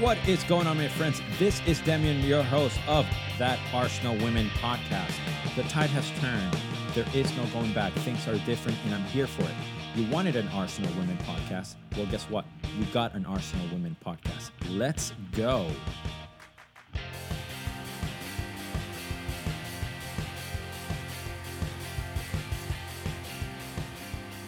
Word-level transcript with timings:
What 0.00 0.18
is 0.28 0.42
going 0.42 0.66
on, 0.66 0.76
my 0.78 0.88
friends? 0.88 1.22
This 1.38 1.62
is 1.68 1.78
Demian, 1.82 2.26
your 2.26 2.42
host 2.42 2.80
of 2.88 3.06
that 3.38 3.60
Arsenal 3.72 4.16
Women 4.16 4.48
podcast. 4.60 5.14
The 5.54 5.62
tide 5.64 5.88
has 5.90 6.10
turned. 6.20 6.56
There 6.94 7.06
is 7.14 7.32
no 7.36 7.44
going 7.52 7.72
back. 7.72 7.92
Things 7.92 8.26
are 8.26 8.36
different, 8.38 8.76
and 8.84 8.92
I'm 8.92 9.04
here 9.04 9.28
for 9.28 9.42
it. 9.42 9.54
You 9.94 10.04
wanted 10.10 10.34
an 10.34 10.48
Arsenal 10.48 10.92
Women 10.94 11.16
podcast. 11.18 11.76
Well, 11.96 12.06
guess 12.06 12.24
what? 12.24 12.44
We 12.76 12.86
got 12.86 13.14
an 13.14 13.24
Arsenal 13.24 13.68
Women 13.68 13.96
podcast. 14.04 14.50
Let's 14.70 15.12
go. 15.30 15.70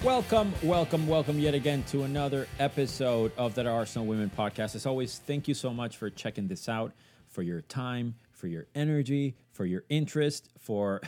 Welcome, 0.06 0.54
welcome, 0.62 1.08
welcome 1.08 1.40
yet 1.40 1.54
again 1.54 1.82
to 1.88 2.04
another 2.04 2.46
episode 2.60 3.32
of 3.36 3.56
that 3.56 3.66
Arsenal 3.66 4.06
Women 4.06 4.30
podcast. 4.30 4.76
As 4.76 4.86
always, 4.86 5.18
thank 5.18 5.48
you 5.48 5.52
so 5.52 5.74
much 5.74 5.96
for 5.96 6.10
checking 6.10 6.46
this 6.46 6.68
out, 6.68 6.92
for 7.26 7.42
your 7.42 7.60
time, 7.60 8.14
for 8.30 8.46
your 8.46 8.66
energy, 8.72 9.34
for 9.50 9.66
your 9.66 9.82
interest, 9.88 10.48
for 10.60 11.00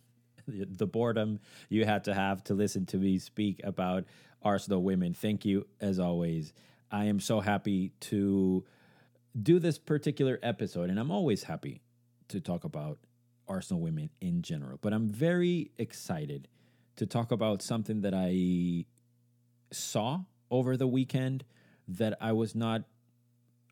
the 0.46 0.86
boredom 0.86 1.40
you 1.70 1.86
had 1.86 2.04
to 2.04 2.12
have 2.12 2.44
to 2.44 2.52
listen 2.52 2.84
to 2.84 2.98
me 2.98 3.18
speak 3.18 3.58
about 3.64 4.04
Arsenal 4.42 4.82
women. 4.82 5.14
Thank 5.14 5.46
you, 5.46 5.66
as 5.80 5.98
always. 5.98 6.52
I 6.90 7.06
am 7.06 7.20
so 7.20 7.40
happy 7.40 7.92
to 8.00 8.66
do 9.42 9.60
this 9.60 9.78
particular 9.78 10.38
episode, 10.42 10.90
and 10.90 11.00
I'm 11.00 11.10
always 11.10 11.44
happy 11.44 11.80
to 12.28 12.38
talk 12.38 12.64
about 12.64 12.98
Arsenal 13.48 13.80
women 13.80 14.10
in 14.20 14.42
general, 14.42 14.78
but 14.82 14.92
I'm 14.92 15.08
very 15.08 15.70
excited 15.78 16.48
to 16.96 17.06
talk 17.06 17.32
about 17.32 17.62
something 17.62 18.02
that 18.02 18.14
I 18.14 18.84
saw 19.72 20.20
over 20.50 20.76
the 20.76 20.86
weekend 20.86 21.44
that 21.88 22.16
I 22.20 22.32
was 22.32 22.54
not 22.54 22.82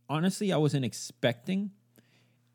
honestly 0.08 0.52
I 0.52 0.56
wasn't 0.56 0.84
expecting 0.84 1.70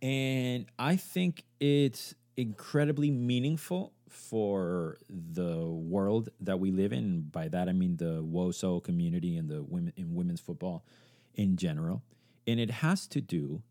and 0.01 0.65
I 0.77 0.95
think 0.95 1.45
it's 1.59 2.15
incredibly 2.35 3.11
meaningful 3.11 3.93
for 4.09 4.97
the 5.09 5.65
world 5.65 6.29
that 6.41 6.59
we 6.59 6.71
live 6.71 6.93
in. 6.93 7.21
By 7.21 7.47
that 7.49 7.69
I 7.69 7.71
mean 7.71 7.97
the 7.97 8.23
WOSO 8.23 8.83
community 8.83 9.37
and 9.37 9.49
the 9.49 9.63
women 9.63 9.93
in 9.95 10.15
women's 10.15 10.41
football 10.41 10.85
in 11.35 11.57
general. 11.57 12.03
And 12.47 12.59
it 12.59 12.69
has 12.69 13.07
to 13.07 13.21
do 13.21 13.61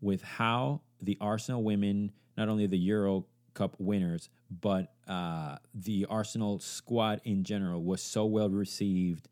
with 0.00 0.22
how 0.22 0.80
the 1.00 1.16
Arsenal 1.20 1.62
women, 1.62 2.12
not 2.36 2.48
only 2.48 2.66
the 2.66 2.78
Euro 2.78 3.26
Cup 3.54 3.76
winners, 3.78 4.28
but 4.50 4.92
uh, 5.08 5.56
the 5.72 6.06
Arsenal 6.10 6.58
squad 6.58 7.20
in 7.24 7.44
general 7.44 7.82
was 7.82 8.02
so 8.02 8.24
well 8.26 8.50
received 8.50 9.28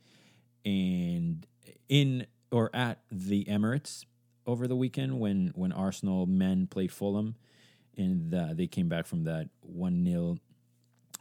and 0.65 1.47
in 1.89 2.27
or 2.51 2.71
at 2.75 3.01
the 3.11 3.45
Emirates 3.45 4.05
over 4.47 4.67
the 4.67 4.77
weekend 4.77 5.19
when 5.19 5.53
when 5.55 5.73
Arsenal 5.73 6.27
men 6.27 6.67
played 6.67 6.93
Fulham 6.93 7.37
and 7.97 8.35
uh, 8.35 8.49
they 8.53 8.67
came 8.67 8.89
back 8.89 9.07
from 9.07 9.25
that 9.25 9.49
1 9.61 10.05
0 10.05 10.39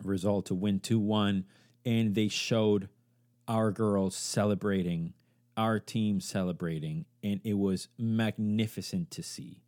result 0.03 0.45
to 0.47 0.55
win 0.55 0.79
2 0.79 0.99
1 0.99 1.45
and 1.85 2.15
they 2.15 2.27
showed 2.27 2.89
our 3.47 3.71
girls 3.71 4.15
celebrating 4.15 5.13
our 5.57 5.79
team 5.79 6.19
celebrating 6.19 7.05
and 7.23 7.41
it 7.43 7.57
was 7.57 7.87
magnificent 7.97 9.11
to 9.11 9.21
see 9.21 9.61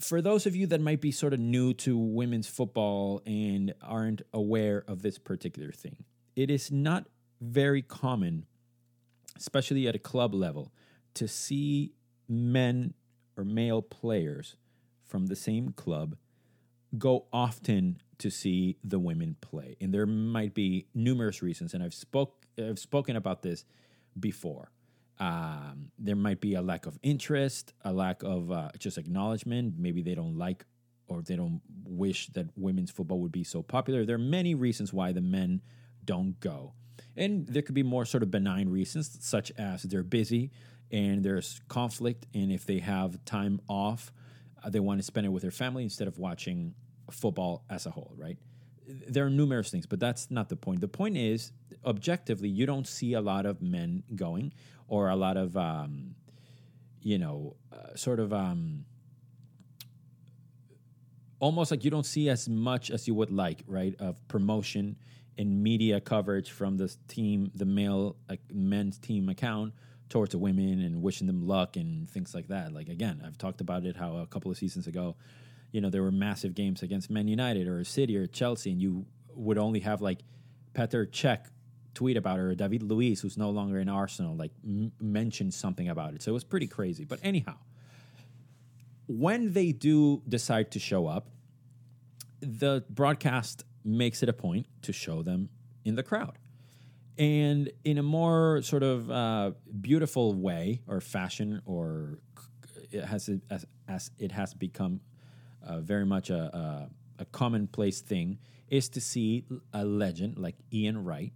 for 0.00 0.22
those 0.22 0.46
of 0.46 0.56
you 0.56 0.66
that 0.68 0.80
might 0.80 1.00
be 1.00 1.12
sort 1.12 1.32
of 1.32 1.40
new 1.40 1.74
to 1.74 1.96
women's 1.96 2.48
football 2.48 3.22
and 3.26 3.74
aren't 3.82 4.22
aware 4.32 4.84
of 4.88 5.02
this 5.02 5.18
particular 5.18 5.70
thing, 5.70 6.04
it 6.36 6.50
is 6.50 6.70
not 6.70 7.06
very 7.40 7.82
common, 7.82 8.46
especially 9.36 9.86
at 9.86 9.94
a 9.94 9.98
club 9.98 10.34
level, 10.34 10.72
to 11.14 11.28
see 11.28 11.92
men 12.28 12.94
or 13.36 13.44
male 13.44 13.82
players 13.82 14.56
from 15.04 15.26
the 15.26 15.36
same 15.36 15.72
club 15.72 16.16
go 16.96 17.26
often 17.32 18.00
to 18.18 18.30
see 18.30 18.76
the 18.82 18.98
women 18.98 19.36
play. 19.40 19.76
And 19.80 19.92
there 19.92 20.06
might 20.06 20.54
be 20.54 20.86
numerous 20.94 21.42
reasons, 21.42 21.74
and 21.74 21.82
I've 21.82 21.94
spoke 21.94 22.46
I've 22.58 22.78
spoken 22.78 23.16
about 23.16 23.42
this 23.42 23.64
before. 24.18 24.70
Um, 25.20 25.92
there 25.98 26.16
might 26.16 26.40
be 26.40 26.54
a 26.54 26.62
lack 26.62 26.86
of 26.86 26.98
interest, 27.02 27.74
a 27.84 27.92
lack 27.92 28.22
of 28.22 28.50
uh, 28.50 28.70
just 28.78 28.96
acknowledgement. 28.96 29.74
Maybe 29.78 30.02
they 30.02 30.14
don't 30.14 30.36
like 30.36 30.64
or 31.08 31.22
they 31.22 31.36
don't 31.36 31.60
wish 31.84 32.28
that 32.28 32.46
women's 32.56 32.90
football 32.90 33.20
would 33.20 33.32
be 33.32 33.44
so 33.44 33.62
popular. 33.62 34.06
There 34.06 34.16
are 34.16 34.18
many 34.18 34.54
reasons 34.54 34.92
why 34.92 35.12
the 35.12 35.20
men 35.20 35.60
don't 36.04 36.38
go. 36.40 36.72
And 37.16 37.46
there 37.46 37.62
could 37.62 37.74
be 37.74 37.82
more 37.82 38.04
sort 38.04 38.22
of 38.22 38.30
benign 38.30 38.68
reasons, 38.68 39.18
such 39.20 39.52
as 39.58 39.82
they're 39.82 40.02
busy 40.02 40.52
and 40.90 41.22
there's 41.22 41.60
conflict. 41.68 42.26
And 42.34 42.50
if 42.50 42.64
they 42.64 42.78
have 42.78 43.22
time 43.24 43.60
off, 43.68 44.12
uh, 44.62 44.70
they 44.70 44.80
want 44.80 45.00
to 45.00 45.04
spend 45.04 45.26
it 45.26 45.30
with 45.30 45.42
their 45.42 45.50
family 45.50 45.82
instead 45.82 46.08
of 46.08 46.18
watching 46.18 46.74
football 47.10 47.64
as 47.68 47.86
a 47.86 47.90
whole, 47.90 48.12
right? 48.16 48.38
There 48.86 49.26
are 49.26 49.30
numerous 49.30 49.70
things, 49.70 49.86
but 49.86 50.00
that's 50.00 50.30
not 50.30 50.48
the 50.48 50.56
point. 50.56 50.80
The 50.80 50.88
point 50.88 51.16
is, 51.16 51.52
objectively, 51.84 52.48
you 52.48 52.66
don't 52.66 52.86
see 52.86 53.14
a 53.14 53.20
lot 53.20 53.46
of 53.46 53.62
men 53.62 54.02
going 54.14 54.52
or 54.88 55.08
a 55.08 55.16
lot 55.16 55.36
of 55.36 55.56
um, 55.56 56.14
you 57.02 57.18
know 57.18 57.56
uh, 57.72 57.94
sort 57.96 58.20
of 58.20 58.32
um, 58.32 58.84
almost 61.38 61.70
like 61.70 61.84
you 61.84 61.90
don't 61.90 62.06
see 62.06 62.28
as 62.28 62.48
much 62.48 62.90
as 62.90 63.06
you 63.08 63.14
would 63.14 63.30
like 63.30 63.62
right 63.66 63.94
of 63.98 64.16
promotion 64.28 64.96
and 65.38 65.62
media 65.62 66.00
coverage 66.00 66.50
from 66.50 66.76
this 66.76 66.98
team 67.08 67.50
the 67.54 67.64
male 67.64 68.16
men's 68.52 68.98
team 68.98 69.28
account 69.28 69.72
towards 70.08 70.32
the 70.32 70.38
women 70.38 70.80
and 70.80 71.00
wishing 71.00 71.26
them 71.28 71.46
luck 71.46 71.76
and 71.76 72.10
things 72.10 72.34
like 72.34 72.48
that. 72.48 72.72
Like 72.72 72.88
again 72.88 73.22
i've 73.24 73.38
talked 73.38 73.60
about 73.60 73.84
it 73.84 73.96
how 73.96 74.16
a 74.16 74.26
couple 74.26 74.50
of 74.50 74.58
seasons 74.58 74.86
ago 74.86 75.16
you 75.72 75.80
know 75.80 75.88
there 75.88 76.02
were 76.02 76.12
massive 76.12 76.54
games 76.54 76.82
against 76.82 77.10
man 77.10 77.28
united 77.28 77.68
or 77.68 77.84
city 77.84 78.16
or 78.16 78.26
chelsea 78.26 78.72
and 78.72 78.82
you 78.82 79.06
would 79.34 79.56
only 79.56 79.78
have 79.80 80.02
like 80.02 80.18
Petr 80.74 81.06
Cech 81.06 81.46
tweet 81.94 82.16
about 82.16 82.38
or 82.38 82.54
David 82.54 82.82
Luiz, 82.82 83.20
who's 83.20 83.36
no 83.36 83.50
longer 83.50 83.78
in 83.78 83.88
Arsenal, 83.88 84.36
like 84.36 84.52
m- 84.64 84.92
mentioned 85.00 85.54
something 85.54 85.88
about 85.88 86.14
it. 86.14 86.22
So 86.22 86.30
it 86.30 86.34
was 86.34 86.44
pretty 86.44 86.66
crazy. 86.66 87.04
But 87.04 87.20
anyhow, 87.22 87.56
when 89.06 89.52
they 89.52 89.72
do 89.72 90.22
decide 90.28 90.70
to 90.72 90.78
show 90.78 91.06
up, 91.06 91.28
the 92.40 92.84
broadcast 92.88 93.64
makes 93.84 94.22
it 94.22 94.28
a 94.28 94.32
point 94.32 94.66
to 94.82 94.92
show 94.92 95.22
them 95.22 95.48
in 95.84 95.94
the 95.94 96.02
crowd. 96.02 96.38
And 97.18 97.70
in 97.84 97.98
a 97.98 98.02
more 98.02 98.62
sort 98.62 98.82
of 98.82 99.10
uh, 99.10 99.50
beautiful 99.80 100.34
way 100.34 100.80
or 100.86 101.00
fashion, 101.00 101.60
or 101.66 102.20
it 102.90 103.04
has 103.04 103.28
as, 103.50 103.66
as 103.88 104.10
it 104.18 104.32
has 104.32 104.54
become 104.54 105.00
uh, 105.66 105.80
very 105.80 106.06
much 106.06 106.30
a, 106.30 106.88
a, 107.18 107.22
a 107.22 107.24
commonplace 107.26 108.00
thing, 108.00 108.38
is 108.68 108.88
to 108.90 109.00
see 109.00 109.44
a 109.74 109.84
legend 109.84 110.38
like 110.38 110.54
Ian 110.72 111.04
Wright 111.04 111.32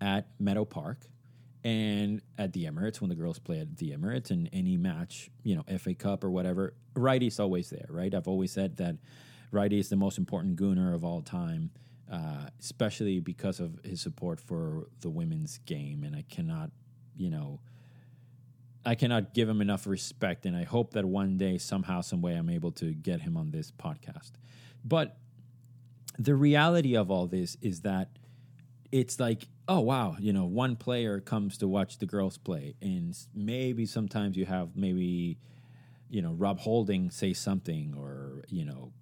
at 0.00 0.28
Meadow 0.38 0.64
Park 0.64 0.98
and 1.64 2.22
at 2.36 2.52
the 2.52 2.64
Emirates 2.64 3.00
when 3.00 3.08
the 3.08 3.16
girls 3.16 3.38
play 3.38 3.60
at 3.60 3.76
the 3.76 3.90
Emirates 3.90 4.30
and 4.30 4.48
any 4.52 4.76
match, 4.76 5.30
you 5.42 5.56
know, 5.56 5.64
FA 5.78 5.94
Cup 5.94 6.24
or 6.24 6.30
whatever, 6.30 6.74
Righty's 6.94 7.40
always 7.40 7.70
there, 7.70 7.86
right? 7.88 8.14
I've 8.14 8.28
always 8.28 8.52
said 8.52 8.76
that 8.76 8.96
Righty 9.50 9.78
is 9.78 9.88
the 9.88 9.96
most 9.96 10.18
important 10.18 10.56
gooner 10.56 10.94
of 10.94 11.04
all 11.04 11.20
time, 11.20 11.70
uh, 12.10 12.48
especially 12.60 13.20
because 13.20 13.60
of 13.60 13.80
his 13.84 14.00
support 14.00 14.40
for 14.40 14.88
the 15.00 15.10
women's 15.10 15.58
game. 15.66 16.04
And 16.04 16.14
I 16.14 16.24
cannot, 16.28 16.70
you 17.16 17.30
know, 17.30 17.60
I 18.84 18.94
cannot 18.94 19.34
give 19.34 19.48
him 19.48 19.60
enough 19.60 19.86
respect. 19.86 20.46
And 20.46 20.56
I 20.56 20.64
hope 20.64 20.92
that 20.94 21.04
one 21.04 21.36
day, 21.36 21.58
somehow, 21.58 22.00
some 22.00 22.22
way, 22.22 22.34
I'm 22.34 22.50
able 22.50 22.72
to 22.72 22.92
get 22.92 23.22
him 23.22 23.36
on 23.36 23.50
this 23.50 23.70
podcast. 23.72 24.32
But 24.84 25.18
the 26.18 26.34
reality 26.34 26.96
of 26.96 27.10
all 27.10 27.26
this 27.26 27.56
is 27.60 27.82
that 27.82 28.10
it's 28.90 29.20
like 29.20 29.48
oh 29.66 29.80
wow 29.80 30.16
you 30.18 30.32
know 30.32 30.44
one 30.44 30.74
player 30.76 31.20
comes 31.20 31.58
to 31.58 31.68
watch 31.68 31.98
the 31.98 32.06
girls 32.06 32.38
play. 32.38 32.74
And 32.80 33.16
maybe 33.34 33.86
sometimes 33.86 34.36
you 34.36 34.46
have 34.46 34.76
maybe 34.76 35.38
you 36.08 36.22
know 36.22 36.32
rob 36.32 36.58
holding 36.58 37.10
say 37.10 37.32
something 37.32 37.94
or 37.96 38.44
you 38.48 38.64
know 38.64 38.92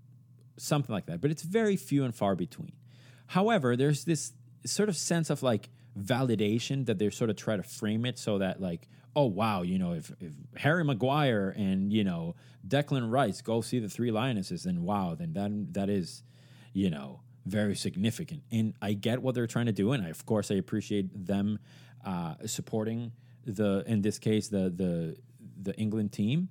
something 0.56 0.92
like 0.92 1.06
that. 1.06 1.20
But 1.20 1.30
it's 1.30 1.42
very 1.42 1.76
few 1.76 2.04
and 2.04 2.14
far 2.14 2.34
between. 2.34 2.72
However 3.28 3.76
there's 3.76 4.04
this 4.04 4.32
sort 4.64 4.88
of 4.88 4.96
sense 4.96 5.30
of 5.30 5.42
like 5.42 5.68
validation 5.98 6.86
that 6.86 6.98
they 6.98 7.08
sort 7.10 7.30
of 7.30 7.36
try 7.36 7.56
to 7.56 7.62
frame 7.62 8.04
it 8.04 8.18
so 8.18 8.38
that 8.38 8.60
like 8.60 8.88
oh 9.14 9.24
wow 9.24 9.62
you 9.62 9.78
know 9.78 9.92
if, 9.92 10.12
if 10.20 10.32
harry 10.56 10.84
maguire 10.84 11.54
and 11.56 11.92
you 11.92 12.04
know 12.04 12.34
declan 12.68 13.10
rice 13.10 13.40
go 13.40 13.62
see 13.62 13.78
the 13.78 13.88
three 13.88 14.10
lionesses 14.10 14.64
then 14.64 14.82
wow 14.82 15.16
then 15.18 15.32
that 15.32 15.50
that 15.72 15.88
is 15.88 16.22
you 16.74 16.90
know 16.90 17.20
very 17.46 17.76
significant. 17.76 18.42
And 18.50 18.74
I 18.82 18.92
get 18.92 19.22
what 19.22 19.34
they're 19.34 19.46
trying 19.46 19.66
to 19.66 19.72
do, 19.72 19.92
and 19.92 20.04
I, 20.04 20.08
of 20.08 20.26
course 20.26 20.50
I 20.50 20.56
appreciate 20.56 21.26
them 21.26 21.58
uh, 22.04 22.34
supporting 22.44 23.12
the 23.44 23.84
in 23.86 24.02
this 24.02 24.18
case 24.18 24.48
the 24.48 24.70
the 24.70 25.16
the 25.62 25.74
England 25.76 26.12
team. 26.12 26.48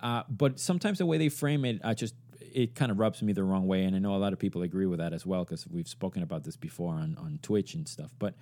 Uh, 0.00 0.22
but 0.28 0.60
sometimes 0.60 0.98
the 0.98 1.06
way 1.06 1.18
they 1.18 1.28
frame 1.28 1.64
it, 1.64 1.80
I 1.82 1.94
just 1.94 2.14
it 2.40 2.74
kind 2.74 2.90
of 2.90 2.98
rubs 2.98 3.22
me 3.22 3.32
the 3.32 3.44
wrong 3.44 3.66
way, 3.66 3.84
and 3.84 3.94
I 3.94 3.98
know 3.98 4.14
a 4.14 4.18
lot 4.18 4.32
of 4.32 4.38
people 4.38 4.62
agree 4.62 4.86
with 4.86 4.98
that 5.00 5.12
as 5.12 5.26
well 5.26 5.44
because 5.44 5.66
we've 5.66 5.88
spoken 5.88 6.22
about 6.22 6.44
this 6.44 6.56
before 6.56 6.94
on 6.94 7.16
on 7.18 7.38
Twitch 7.42 7.74
and 7.74 7.86
stuff. 7.88 8.12
But 8.18 8.34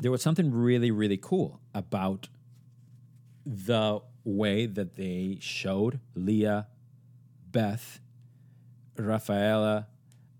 there 0.00 0.10
was 0.10 0.22
something 0.22 0.50
really 0.50 0.90
really 0.90 1.16
cool 1.16 1.60
about 1.72 2.28
the 3.46 4.00
way 4.24 4.66
that 4.66 4.96
they 4.96 5.36
showed 5.40 6.00
Leah, 6.14 6.66
Beth, 7.50 8.00
Rafaela, 8.96 9.86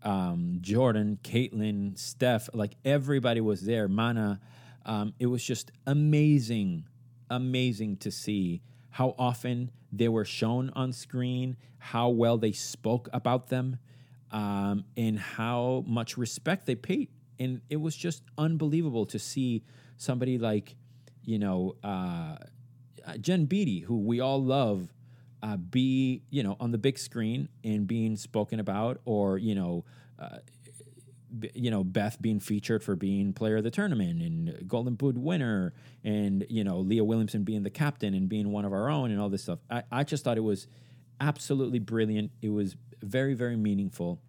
um, 0.04 0.58
Jordan, 0.60 1.18
Caitlin, 1.24 1.98
Steph, 1.98 2.48
like 2.52 2.76
everybody 2.84 3.40
was 3.40 3.62
there. 3.62 3.88
Mana, 3.88 4.40
um, 4.84 5.14
it 5.18 5.26
was 5.26 5.42
just 5.42 5.72
amazing, 5.86 6.86
amazing 7.30 7.96
to 7.98 8.10
see 8.10 8.62
how 8.90 9.14
often 9.18 9.70
they 9.90 10.08
were 10.08 10.24
shown 10.24 10.70
on 10.76 10.92
screen, 10.92 11.56
how 11.78 12.08
well 12.10 12.38
they 12.38 12.52
spoke 12.52 13.08
about 13.12 13.48
them, 13.48 13.78
um, 14.30 14.84
and 14.96 15.18
how 15.18 15.84
much 15.86 16.16
respect 16.16 16.66
they 16.66 16.74
paid. 16.74 17.08
And 17.38 17.60
it 17.68 17.76
was 17.80 17.96
just 17.96 18.22
unbelievable 18.38 19.06
to 19.06 19.18
see 19.18 19.64
somebody 19.96 20.38
like, 20.38 20.76
you 21.24 21.38
know, 21.38 21.76
uh, 21.82 22.36
Jen 23.20 23.46
Beattie, 23.46 23.80
who 23.80 23.98
we 23.98 24.20
all 24.20 24.42
love, 24.42 24.93
uh, 25.44 25.58
be 25.58 26.22
you 26.30 26.42
know 26.42 26.56
on 26.58 26.72
the 26.72 26.78
big 26.78 26.98
screen 26.98 27.48
and 27.62 27.86
being 27.86 28.16
spoken 28.16 28.58
about, 28.58 29.00
or 29.04 29.38
you 29.38 29.54
know. 29.54 29.84
Uh, 30.18 30.38
you 31.52 31.68
know 31.68 31.82
Beth 31.82 32.22
being 32.22 32.38
featured 32.38 32.84
for 32.84 32.94
being 32.94 33.32
player 33.32 33.56
of 33.56 33.64
the 33.64 33.70
tournament 33.70 34.22
and 34.22 34.68
Golden 34.68 34.94
Boot 34.94 35.18
winner, 35.18 35.72
and 36.04 36.46
you 36.48 36.62
know 36.62 36.78
Leah 36.78 37.02
Williamson 37.02 37.42
being 37.42 37.64
the 37.64 37.70
captain 37.70 38.14
and 38.14 38.28
being 38.28 38.52
one 38.52 38.64
of 38.64 38.72
our 38.72 38.88
own 38.88 39.10
and 39.10 39.20
all 39.20 39.28
this 39.28 39.42
stuff. 39.42 39.58
I, 39.68 39.82
I 39.90 40.04
just 40.04 40.22
thought 40.22 40.38
it 40.38 40.44
was 40.44 40.68
absolutely 41.20 41.80
brilliant. 41.80 42.30
It 42.40 42.50
was 42.50 42.76
very 43.02 43.34
very 43.34 43.56
meaningful, 43.56 44.20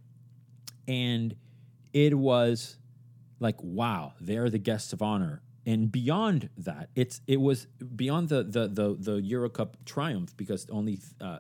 and 0.88 1.36
it 1.94 2.18
was 2.18 2.80
like 3.40 3.62
wow, 3.62 4.14
they're 4.20 4.50
the 4.50 4.58
guests 4.58 4.92
of 4.92 5.04
honor 5.04 5.44
and 5.66 5.92
beyond 5.92 6.50
that, 6.58 6.90
it's 6.96 7.22
it 7.28 7.42
was 7.42 7.66
beyond 7.96 8.30
the 8.30 8.44
the 8.44 8.68
the, 8.68 8.96
the 9.00 9.22
Euro 9.22 9.50
Cup 9.50 9.78
triumph 9.86 10.36
because 10.38 10.68
only 10.70 11.00
uh, 11.20 11.40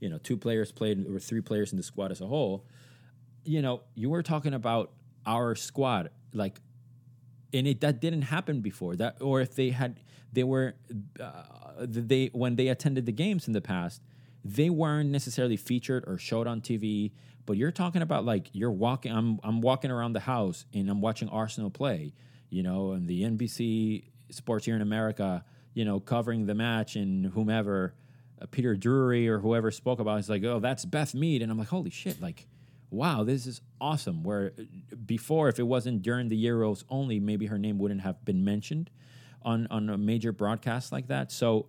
you 0.00 0.08
know 0.08 0.18
two 0.18 0.36
players 0.36 0.72
played 0.72 1.06
or 1.08 1.20
three 1.20 1.40
players 1.40 1.72
in 1.72 1.76
the 1.76 1.82
squad 1.82 2.10
as 2.10 2.20
a 2.20 2.26
whole. 2.26 2.66
You 3.44 3.62
know, 3.62 3.82
you 3.94 4.10
were 4.10 4.22
talking 4.22 4.54
about 4.54 4.92
our 5.24 5.54
squad 5.54 6.10
like, 6.34 6.60
and 7.52 7.66
it 7.66 7.80
that 7.80 8.00
didn't 8.00 8.22
happen 8.22 8.60
before 8.60 8.96
that, 8.96 9.18
or 9.20 9.40
if 9.40 9.54
they 9.54 9.70
had 9.70 10.00
they 10.32 10.42
were 10.42 10.74
uh, 11.20 11.42
they 11.78 12.30
when 12.32 12.56
they 12.56 12.68
attended 12.68 13.06
the 13.06 13.12
games 13.12 13.46
in 13.46 13.52
the 13.52 13.60
past, 13.60 14.02
they 14.44 14.68
weren't 14.68 15.10
necessarily 15.10 15.56
featured 15.56 16.04
or 16.08 16.18
showed 16.18 16.48
on 16.48 16.60
TV. 16.60 17.12
But 17.46 17.56
you're 17.56 17.72
talking 17.72 18.02
about 18.02 18.24
like 18.24 18.48
you're 18.52 18.70
walking. 18.72 19.12
I'm 19.12 19.38
I'm 19.44 19.60
walking 19.60 19.92
around 19.92 20.14
the 20.14 20.20
house 20.20 20.64
and 20.74 20.90
I'm 20.90 21.00
watching 21.00 21.28
Arsenal 21.28 21.70
play 21.70 22.14
you 22.50 22.62
know, 22.62 22.92
and 22.92 23.08
the 23.08 23.22
NBC 23.22 24.04
Sports 24.30 24.66
here 24.66 24.76
in 24.76 24.82
America, 24.82 25.44
you 25.72 25.84
know, 25.84 26.00
covering 26.00 26.46
the 26.46 26.54
match 26.54 26.96
and 26.96 27.26
whomever, 27.26 27.94
uh, 28.40 28.46
Peter 28.50 28.76
Drury 28.76 29.28
or 29.28 29.38
whoever 29.38 29.70
spoke 29.70 30.00
about, 30.00 30.16
it, 30.16 30.20
it's 30.20 30.28
like, 30.28 30.44
oh, 30.44 30.58
that's 30.58 30.84
Beth 30.84 31.14
Mead, 31.14 31.42
and 31.42 31.50
I'm 31.50 31.58
like, 31.58 31.68
holy 31.68 31.90
shit, 31.90 32.20
like, 32.20 32.46
wow, 32.90 33.22
this 33.22 33.46
is 33.46 33.60
awesome. 33.80 34.22
Where 34.22 34.52
uh, 34.58 34.96
before, 35.06 35.48
if 35.48 35.58
it 35.58 35.64
wasn't 35.64 36.02
during 36.02 36.28
the 36.28 36.44
Euros 36.44 36.84
only, 36.88 37.20
maybe 37.20 37.46
her 37.46 37.58
name 37.58 37.78
wouldn't 37.78 38.02
have 38.02 38.24
been 38.24 38.44
mentioned 38.44 38.90
on 39.42 39.66
on 39.70 39.88
a 39.88 39.96
major 39.96 40.32
broadcast 40.32 40.92
like 40.92 41.08
that. 41.08 41.32
So 41.32 41.66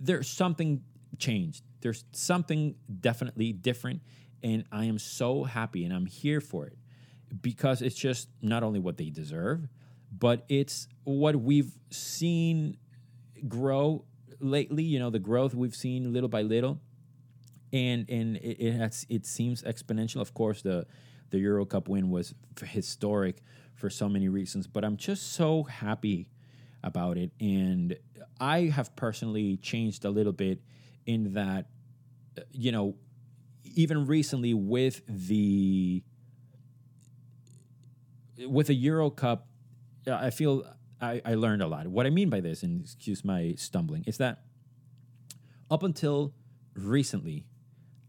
there's 0.00 0.28
something 0.28 0.82
changed. 1.18 1.62
There's 1.80 2.04
something 2.12 2.74
definitely 3.00 3.52
different, 3.52 4.02
and 4.42 4.64
I 4.72 4.86
am 4.86 4.98
so 4.98 5.44
happy, 5.44 5.84
and 5.84 5.92
I'm 5.92 6.06
here 6.06 6.40
for 6.40 6.66
it 6.66 6.78
because 7.42 7.82
it's 7.82 7.96
just 7.96 8.28
not 8.40 8.62
only 8.62 8.80
what 8.80 8.96
they 8.96 9.10
deserve 9.10 9.68
but 10.10 10.44
it's 10.48 10.88
what 11.04 11.36
we've 11.36 11.72
seen 11.90 12.76
grow 13.46 14.04
lately. 14.40 14.82
You 14.82 14.98
know, 14.98 15.10
the 15.10 15.18
growth 15.18 15.54
we've 15.54 15.74
seen 15.74 16.12
little 16.12 16.28
by 16.28 16.42
little, 16.42 16.80
and 17.72 18.08
and 18.08 18.36
it, 18.36 18.60
it 18.60 18.72
has 18.72 19.06
it 19.08 19.26
seems 19.26 19.62
exponential. 19.62 20.20
Of 20.20 20.34
course, 20.34 20.62
the 20.62 20.86
the 21.30 21.38
Euro 21.38 21.64
Cup 21.64 21.88
win 21.88 22.10
was 22.10 22.34
historic 22.62 23.42
for 23.74 23.90
so 23.90 24.08
many 24.08 24.28
reasons, 24.28 24.66
but 24.66 24.84
I'm 24.84 24.96
just 24.96 25.32
so 25.32 25.64
happy 25.64 26.28
about 26.82 27.18
it, 27.18 27.32
and 27.40 27.96
I 28.40 28.62
have 28.64 28.94
personally 28.96 29.56
changed 29.58 30.04
a 30.04 30.10
little 30.10 30.32
bit 30.32 30.60
in 31.06 31.34
that, 31.34 31.66
uh, 32.36 32.42
you 32.52 32.72
know, 32.72 32.96
even 33.64 34.06
recently 34.06 34.54
with 34.54 35.02
the 35.06 36.02
with 38.46 38.68
the 38.68 38.74
Euro 38.74 39.10
Cup 39.10 39.48
I 40.08 40.30
feel 40.30 40.64
I, 41.00 41.20
I 41.24 41.34
learned 41.34 41.62
a 41.62 41.66
lot. 41.66 41.86
What 41.86 42.06
I 42.06 42.10
mean 42.10 42.30
by 42.30 42.40
this, 42.40 42.62
and 42.62 42.82
excuse 42.82 43.24
my 43.24 43.54
stumbling, 43.56 44.04
is 44.06 44.18
that 44.18 44.42
up 45.70 45.82
until 45.82 46.32
recently, 46.74 47.46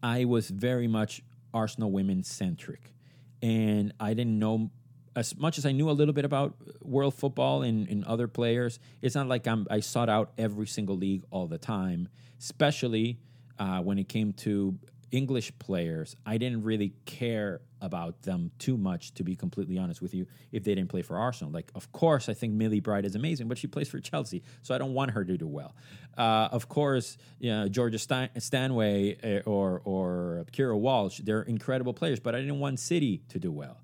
I 0.01 0.25
was 0.25 0.49
very 0.49 0.87
much 0.87 1.21
Arsenal 1.53 1.91
women 1.91 2.23
centric, 2.23 2.93
and 3.41 3.93
I 3.99 4.13
didn't 4.13 4.39
know 4.39 4.71
as 5.15 5.37
much 5.37 5.57
as 5.57 5.65
I 5.65 5.71
knew 5.71 5.89
a 5.89 5.91
little 5.91 6.13
bit 6.13 6.25
about 6.25 6.55
world 6.81 7.13
football 7.13 7.63
and, 7.63 7.87
and 7.89 8.05
other 8.05 8.27
players. 8.27 8.79
It's 9.01 9.15
not 9.15 9.27
like 9.27 9.47
I'm, 9.47 9.67
I 9.69 9.81
sought 9.81 10.07
out 10.07 10.31
every 10.37 10.67
single 10.67 10.95
league 10.95 11.23
all 11.31 11.47
the 11.47 11.57
time, 11.57 12.07
especially 12.39 13.19
uh, 13.57 13.81
when 13.81 13.97
it 13.97 14.07
came 14.07 14.33
to 14.33 14.77
English 15.11 15.51
players, 15.59 16.15
I 16.25 16.37
didn't 16.37 16.63
really 16.63 16.93
care 17.05 17.61
about 17.81 18.21
them 18.23 18.51
too 18.59 18.77
much, 18.77 19.13
to 19.15 19.23
be 19.23 19.35
completely 19.35 19.77
honest 19.77 20.01
with 20.01 20.13
you, 20.13 20.27
if 20.51 20.63
they 20.63 20.75
didn't 20.75 20.89
play 20.89 21.01
for 21.01 21.17
Arsenal. 21.17 21.51
Like, 21.51 21.71
of 21.75 21.91
course, 21.91 22.29
I 22.29 22.33
think 22.33 22.53
Millie 22.53 22.79
Bright 22.79 23.05
is 23.05 23.15
amazing, 23.15 23.47
but 23.47 23.57
she 23.57 23.67
plays 23.67 23.87
for 23.89 23.99
Chelsea, 23.99 24.43
so 24.61 24.75
I 24.75 24.77
don't 24.77 24.93
want 24.93 25.11
her 25.11 25.23
to 25.23 25.37
do 25.37 25.47
well. 25.47 25.75
Uh, 26.17 26.49
of 26.51 26.67
course, 26.67 27.17
you 27.39 27.49
know, 27.49 27.67
Georgia 27.67 27.97
Stanway 27.97 29.17
eh, 29.23 29.41
or, 29.45 29.81
or 29.85 30.45
Keira 30.51 30.77
Walsh, 30.77 31.21
they're 31.23 31.41
incredible 31.43 31.93
players, 31.93 32.19
but 32.19 32.35
I 32.35 32.41
didn't 32.41 32.59
want 32.59 32.79
City 32.79 33.23
to 33.29 33.39
do 33.39 33.51
well. 33.51 33.81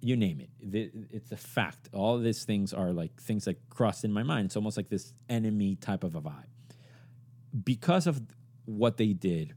You 0.00 0.16
name 0.16 0.40
it. 0.40 0.92
It's 1.12 1.30
a 1.30 1.36
fact. 1.36 1.88
All 1.92 2.18
these 2.18 2.44
things 2.44 2.72
are 2.72 2.92
like 2.92 3.20
things 3.20 3.44
that 3.44 3.68
cross 3.70 4.02
in 4.02 4.12
my 4.12 4.24
mind. 4.24 4.46
It's 4.46 4.56
almost 4.56 4.76
like 4.76 4.88
this 4.88 5.12
enemy 5.28 5.76
type 5.76 6.02
of 6.02 6.16
a 6.16 6.20
vibe. 6.20 6.46
Because 7.62 8.08
of 8.08 8.20
what 8.64 8.96
they 8.96 9.12
did, 9.12 9.54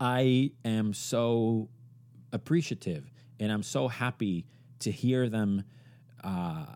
I 0.00 0.52
am 0.64 0.92
so 0.94 1.68
appreciative 2.32 3.10
and 3.40 3.50
I'm 3.50 3.62
so 3.62 3.88
happy 3.88 4.46
to 4.80 4.90
hear 4.90 5.28
them 5.28 5.64
uh, 6.22 6.66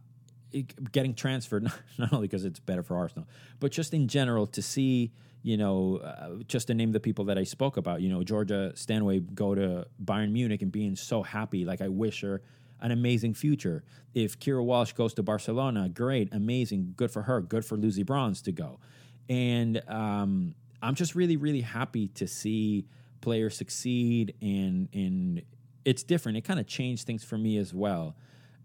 getting 0.90 1.14
transferred, 1.14 1.64
not 1.98 2.12
only 2.12 2.28
because 2.28 2.44
it's 2.44 2.60
better 2.60 2.82
for 2.82 2.96
Arsenal, 2.96 3.28
but 3.60 3.72
just 3.72 3.94
in 3.94 4.08
general 4.08 4.46
to 4.48 4.62
see, 4.62 5.12
you 5.42 5.56
know, 5.56 5.96
uh, 5.98 6.42
just 6.46 6.68
to 6.68 6.74
name 6.74 6.92
the 6.92 7.00
people 7.00 7.24
that 7.26 7.38
I 7.38 7.44
spoke 7.44 7.76
about, 7.76 8.00
you 8.00 8.08
know, 8.08 8.22
Georgia 8.22 8.72
Stanway 8.74 9.20
go 9.20 9.54
to 9.54 9.86
Bayern 10.04 10.32
Munich 10.32 10.62
and 10.62 10.70
being 10.70 10.96
so 10.96 11.22
happy. 11.22 11.64
Like, 11.64 11.80
I 11.80 11.88
wish 11.88 12.22
her 12.22 12.42
an 12.80 12.90
amazing 12.90 13.34
future. 13.34 13.84
If 14.14 14.38
Keira 14.38 14.64
Walsh 14.64 14.92
goes 14.92 15.14
to 15.14 15.22
Barcelona, 15.22 15.88
great, 15.88 16.32
amazing, 16.32 16.94
good 16.96 17.10
for 17.10 17.22
her, 17.22 17.40
good 17.40 17.64
for 17.64 17.76
Lucy 17.76 18.02
Bronze 18.02 18.42
to 18.42 18.52
go. 18.52 18.80
And 19.28 19.80
um, 19.88 20.54
I'm 20.82 20.96
just 20.96 21.14
really, 21.14 21.36
really 21.36 21.60
happy 21.60 22.08
to 22.08 22.26
see 22.26 22.86
players 23.22 23.56
succeed 23.56 24.34
and 24.42 24.88
and 24.92 25.42
it's 25.84 26.02
different. 26.02 26.38
It 26.38 26.42
kind 26.42 26.60
of 26.60 26.66
changed 26.66 27.06
things 27.06 27.24
for 27.24 27.38
me 27.38 27.56
as 27.56 27.72
well 27.72 28.14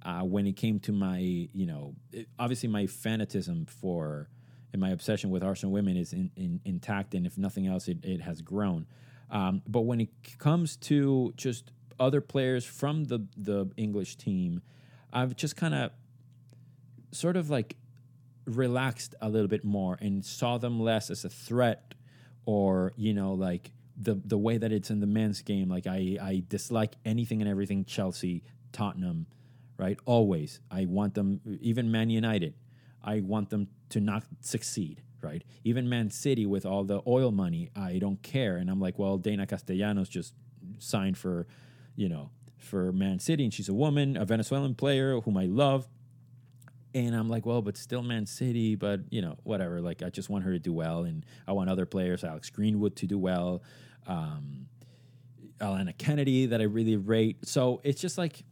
uh, 0.03 0.21
when 0.21 0.45
it 0.47 0.55
came 0.55 0.79
to 0.79 0.91
my 0.91 1.19
you 1.19 1.65
know 1.65 1.95
it, 2.11 2.27
obviously 2.39 2.69
my 2.69 2.83
fanatism 2.83 3.69
for 3.69 4.29
and 4.73 4.81
my 4.81 4.89
obsession 4.89 5.29
with 5.29 5.43
Arsenal 5.43 5.71
women 5.71 5.95
is 5.95 6.13
in, 6.13 6.29
in, 6.35 6.59
intact 6.65 7.13
and 7.13 7.25
if 7.25 7.37
nothing 7.37 7.67
else 7.67 7.87
it, 7.87 8.03
it 8.03 8.21
has 8.21 8.41
grown. 8.41 8.85
Um, 9.31 9.61
but 9.65 9.81
when 9.81 10.01
it 10.01 10.09
comes 10.37 10.75
to 10.77 11.33
just 11.37 11.71
other 11.99 12.21
players 12.21 12.65
from 12.65 13.05
the 13.05 13.25
the 13.35 13.69
English 13.77 14.15
team, 14.17 14.61
I've 15.11 15.35
just 15.35 15.55
kind 15.55 15.73
of 15.73 15.91
sort 17.11 17.37
of 17.37 17.49
like 17.49 17.77
relaxed 18.45 19.15
a 19.21 19.29
little 19.29 19.47
bit 19.47 19.65
more 19.65 19.97
and 19.99 20.23
saw 20.23 20.57
them 20.57 20.79
less 20.79 21.09
as 21.09 21.25
a 21.25 21.29
threat 21.29 21.93
or 22.45 22.93
you 22.95 23.13
know 23.13 23.33
like 23.33 23.71
the 23.99 24.21
the 24.23 24.37
way 24.37 24.57
that 24.57 24.71
it's 24.71 24.89
in 24.89 24.99
the 24.99 25.07
men's 25.07 25.41
game. 25.41 25.69
Like 25.69 25.87
I 25.87 26.17
I 26.21 26.43
dislike 26.47 26.95
anything 27.05 27.41
and 27.41 27.49
everything 27.49 27.85
Chelsea, 27.85 28.43
Tottenham, 28.71 29.27
right? 29.77 29.97
Always 30.05 30.59
I 30.69 30.85
want 30.85 31.15
them. 31.15 31.41
Even 31.61 31.91
Man 31.91 32.09
United, 32.09 32.53
I 33.03 33.21
want 33.21 33.49
them 33.49 33.67
to 33.89 33.99
not 33.99 34.23
succeed. 34.41 35.01
Right, 35.19 35.43
even 35.63 35.89
Man 35.89 36.11
City 36.11 36.45
with 36.45 36.63
all 36.63 36.83
the 36.83 37.01
oil 37.07 37.31
money, 37.31 37.71
I 37.75 37.97
don't 37.97 38.21
care, 38.21 38.57
and 38.57 38.69
I'm 38.69 38.79
like, 38.79 38.99
well, 38.99 39.17
Deyna 39.17 39.47
Castellanos 39.47 40.07
just 40.09 40.35
signed 40.77 41.17
for, 41.17 41.47
you 41.95 42.07
know, 42.07 42.29
for 42.57 42.93
Man 42.93 43.17
City, 43.17 43.43
and 43.43 43.51
she's 43.51 43.67
a 43.67 43.73
woman, 43.73 44.15
a 44.15 44.25
Venezuelan 44.25 44.75
player 44.75 45.19
whom 45.21 45.35
I 45.35 45.45
love. 45.45 45.87
And 46.95 47.15
I'm 47.15 47.29
like, 47.29 47.45
well, 47.45 47.61
but 47.61 47.77
still 47.77 48.01
Man 48.01 48.25
City, 48.25 48.75
but 48.75 49.01
you 49.09 49.21
know, 49.21 49.37
whatever. 49.43 49.81
Like, 49.81 50.01
I 50.01 50.09
just 50.09 50.29
want 50.29 50.45
her 50.45 50.51
to 50.51 50.59
do 50.59 50.73
well, 50.73 51.03
and 51.03 51.25
I 51.47 51.51
want 51.51 51.69
other 51.69 51.85
players, 51.85 52.23
Alex 52.23 52.49
Greenwood, 52.49 52.95
to 52.97 53.05
do 53.05 53.17
well 53.17 53.61
um, 54.07 54.67
Alanna 55.59 55.97
Kennedy 55.97 56.47
that 56.47 56.61
I 56.61 56.63
really 56.63 56.95
rate. 56.95 57.45
So 57.45 57.81
it's 57.83 58.01
just 58.01 58.17
like 58.17 58.43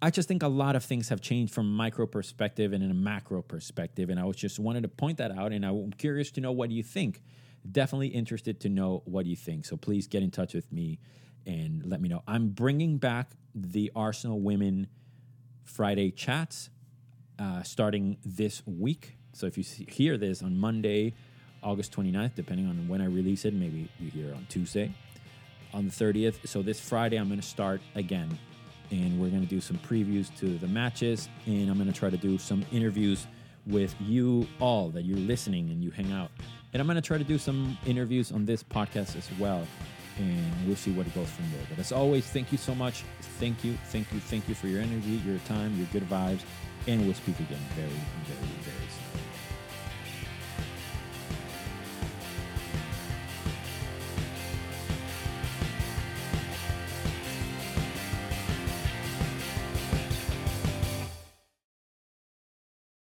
I 0.00 0.10
just 0.10 0.26
think 0.26 0.42
a 0.42 0.48
lot 0.48 0.74
of 0.74 0.84
things 0.84 1.10
have 1.10 1.20
changed 1.20 1.54
from 1.54 1.72
micro 1.72 2.06
perspective 2.06 2.72
and 2.72 2.82
in 2.82 2.90
a 2.90 2.94
macro 2.94 3.40
perspective. 3.40 4.10
And 4.10 4.18
I 4.18 4.24
was 4.24 4.36
just 4.36 4.58
wanted 4.58 4.82
to 4.82 4.88
point 4.88 5.18
that 5.18 5.30
out. 5.30 5.52
And 5.52 5.64
I'm 5.64 5.92
curious 5.92 6.32
to 6.32 6.40
know 6.40 6.50
what 6.50 6.72
you 6.72 6.82
think. 6.82 7.22
Definitely 7.70 8.08
interested 8.08 8.58
to 8.62 8.68
know 8.68 9.02
what 9.04 9.26
you 9.26 9.36
think. 9.36 9.64
So 9.64 9.76
please 9.76 10.08
get 10.08 10.24
in 10.24 10.32
touch 10.32 10.54
with 10.54 10.72
me 10.72 10.98
and 11.46 11.86
let 11.86 12.00
me 12.00 12.08
know. 12.08 12.24
I'm 12.26 12.48
bringing 12.48 12.98
back 12.98 13.30
the 13.54 13.92
Arsenal 13.94 14.40
Women 14.40 14.88
Friday 15.62 16.10
chats 16.10 16.68
uh, 17.42 17.62
starting 17.62 18.16
this 18.24 18.62
week. 18.66 19.16
So 19.32 19.46
if 19.46 19.56
you 19.56 19.64
see, 19.64 19.84
hear 19.90 20.16
this 20.16 20.42
on 20.42 20.56
Monday, 20.56 21.14
August 21.62 21.92
29th, 21.92 22.34
depending 22.34 22.68
on 22.68 22.86
when 22.88 23.00
I 23.00 23.06
release 23.06 23.44
it, 23.44 23.54
maybe 23.54 23.90
you 23.98 24.10
hear 24.10 24.28
it 24.28 24.34
on 24.34 24.46
Tuesday, 24.48 24.94
on 25.74 25.86
the 25.86 25.90
30th. 25.90 26.46
So 26.46 26.62
this 26.62 26.78
Friday, 26.78 27.16
I'm 27.16 27.28
going 27.28 27.40
to 27.40 27.46
start 27.46 27.80
again 27.94 28.38
and 28.92 29.18
we're 29.18 29.30
going 29.30 29.42
to 29.42 29.48
do 29.48 29.60
some 29.60 29.78
previews 29.78 30.34
to 30.36 30.58
the 30.58 30.68
matches 30.68 31.28
and 31.46 31.70
i'm 31.70 31.76
going 31.76 31.90
to 31.90 31.98
try 31.98 32.10
to 32.10 32.16
do 32.16 32.38
some 32.38 32.64
interviews 32.70 33.26
with 33.66 33.94
you 34.00 34.46
all 34.60 34.90
that 34.90 35.04
you're 35.04 35.18
listening 35.18 35.70
and 35.70 35.82
you 35.82 35.90
hang 35.90 36.12
out 36.12 36.30
and 36.72 36.80
i'm 36.80 36.86
going 36.86 36.94
to 36.94 37.02
try 37.02 37.18
to 37.18 37.24
do 37.24 37.38
some 37.38 37.76
interviews 37.86 38.30
on 38.30 38.44
this 38.44 38.62
podcast 38.62 39.16
as 39.16 39.28
well 39.38 39.66
and 40.18 40.66
we'll 40.66 40.76
see 40.76 40.92
what 40.92 41.06
it 41.06 41.14
goes 41.14 41.30
from 41.30 41.50
there. 41.52 41.66
But 41.68 41.78
as 41.78 41.92
always 41.92 42.26
thank 42.26 42.52
you 42.52 42.58
so 42.58 42.74
much. 42.74 43.04
Thank 43.40 43.64
you 43.64 43.74
thank 43.86 44.12
you 44.12 44.20
thank 44.20 44.48
you 44.48 44.54
for 44.54 44.68
your 44.68 44.80
energy 44.80 45.20
your 45.26 45.38
time 45.40 45.76
your 45.76 45.86
good 45.92 46.08
vibes 46.08 46.42
and 46.86 47.04
we'll 47.04 47.14
speak 47.14 47.38
again 47.40 47.58
very 47.74 47.88
very 47.88 48.52
very 48.62 48.88
soon 48.88 49.01